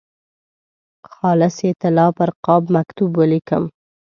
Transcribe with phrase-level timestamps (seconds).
[1.13, 3.63] خالصې طلا پر قاب مکتوب ولیکم.